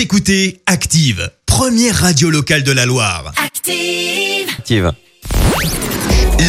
[0.00, 3.34] Vous écoutez Active, première radio locale de la Loire.
[3.36, 4.48] Active.
[4.56, 4.92] Active.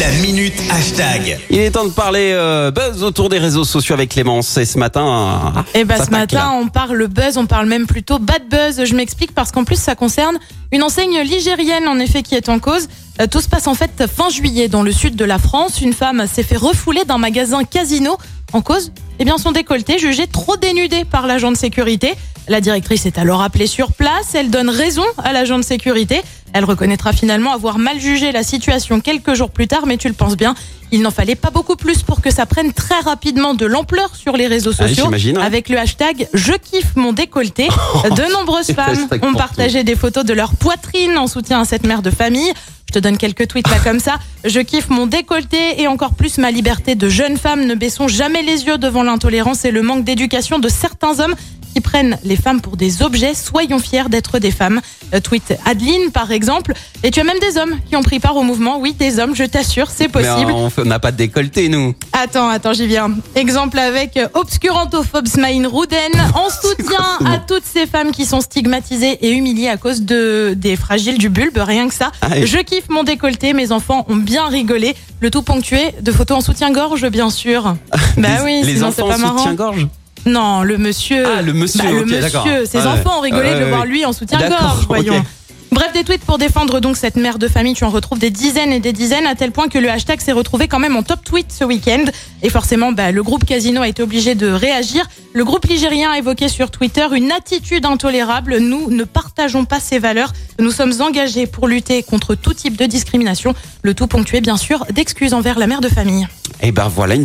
[0.00, 1.38] La minute hashtag.
[1.50, 4.56] Il est temps de parler euh, buzz autour des réseaux sociaux avec Clémence.
[4.56, 8.18] Et ce matin, euh, Eh ben ce matin, on parle buzz, on parle même plutôt
[8.18, 8.86] bad buzz.
[8.86, 10.38] Je m'explique parce qu'en plus, ça concerne
[10.72, 12.88] une enseigne ligérienne, en effet, qui est en cause.
[13.20, 15.82] Euh, Tout se passe en fait fin juillet dans le sud de la France.
[15.82, 18.16] Une femme s'est fait refouler d'un magasin casino.
[18.54, 22.14] En cause, eh bien, son décolleté jugé trop dénudé par l'agent de sécurité.
[22.48, 24.34] La directrice est alors appelée sur place.
[24.34, 26.20] Elle donne raison à l'agent de sécurité.
[26.52, 30.12] Elle reconnaîtra finalement avoir mal jugé la situation quelques jours plus tard, mais tu le
[30.14, 30.54] penses bien,
[30.90, 34.36] il n'en fallait pas beaucoup plus pour que ça prenne très rapidement de l'ampleur sur
[34.36, 35.10] les réseaux Ah, sociaux.
[35.40, 37.68] avec le hashtag Je kiffe mon décolleté.
[38.04, 42.02] De nombreuses femmes ont partagé des photos de leur poitrine en soutien à cette mère
[42.02, 42.52] de famille.
[42.88, 44.16] Je te donne quelques tweets là comme ça.
[44.44, 47.64] Je kiffe mon décolleté et encore plus ma liberté de jeune femme.
[47.64, 51.34] Ne baissons jamais les yeux devant l'intolérance et le manque d'éducation de certains hommes
[51.72, 53.34] qui prennent les femmes pour des objets.
[53.34, 54.80] Soyons fiers d'être des femmes.
[55.14, 56.74] Euh, tweet Adeline par exemple.
[57.02, 58.78] Et tu as même des hommes qui ont pris part au mouvement.
[58.78, 60.52] Oui, des hommes, je t'assure, c'est Mais possible.
[60.52, 61.94] on fait- on n'a pas de décolleté, nous.
[62.12, 63.10] Attends, attends, j'y viens.
[63.34, 69.18] Exemple avec euh, Obscurantophobe Smaïn Rouden, en soutien à toutes ces femmes qui sont stigmatisées
[69.26, 72.12] et humiliées à cause de des fragiles du bulbe, rien que ça.
[72.20, 74.94] Ah, Je kiffe mon décolleté, mes enfants ont bien rigolé.
[75.20, 77.76] Le tout ponctué de photos en soutien-gorge, bien sûr.
[78.16, 79.38] bah les, oui, les sinon c'est enfants pas en marrant.
[79.38, 79.86] soutien-gorge.
[80.26, 81.24] Non, le monsieur.
[81.26, 82.64] Ah, le monsieur, Bah, le monsieur.
[82.66, 85.24] Ses Ouais, enfants ont rigolé ouais, de le voir lui en soutien-gorge, voyons.
[85.72, 87.72] Bref, des tweets pour défendre donc cette mère de famille.
[87.72, 90.32] Tu en retrouves des dizaines et des dizaines, à tel point que le hashtag s'est
[90.32, 92.04] retrouvé quand même en top tweet ce week-end.
[92.42, 95.08] Et forcément, bah, le groupe Casino a été obligé de réagir.
[95.32, 98.58] Le groupe ligérien a évoqué sur Twitter une attitude intolérable.
[98.58, 100.34] Nous ne partageons pas ces valeurs.
[100.58, 103.54] Nous sommes engagés pour lutter contre tout type de discrimination.
[103.82, 106.28] Le tout ponctué, bien sûr, d'excuses envers la mère de famille.
[106.60, 107.24] Et ben voilà une.